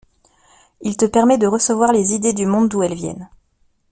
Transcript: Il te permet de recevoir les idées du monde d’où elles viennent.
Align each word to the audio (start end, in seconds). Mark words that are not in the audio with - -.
Il 0.81 0.97
te 0.97 1.05
permet 1.05 1.37
de 1.37 1.45
recevoir 1.45 1.91
les 1.93 2.15
idées 2.15 2.33
du 2.33 2.47
monde 2.47 2.69
d’où 2.69 2.81
elles 2.81 2.95
viennent. 2.95 3.29